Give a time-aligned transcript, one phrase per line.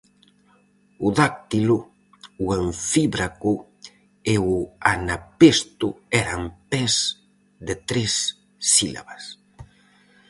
[1.05, 1.77] O dáctilo,
[2.43, 3.51] o anfíbraco
[4.33, 4.55] e o
[4.95, 5.87] anapesto
[6.21, 6.93] eran pés
[7.67, 8.11] de tres
[8.71, 9.23] sílabas.